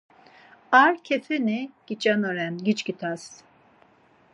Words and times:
Ar 0.81 0.93
kefini 1.05 1.59
giç̌anoren, 1.87 2.53
giçkit̆as! 2.65 3.23